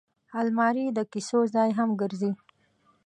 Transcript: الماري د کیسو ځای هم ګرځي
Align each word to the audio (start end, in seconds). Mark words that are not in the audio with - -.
الماري 0.39 0.85
د 0.97 0.99
کیسو 1.11 1.39
ځای 1.53 1.69
هم 1.77 1.89
ګرځي 2.01 2.31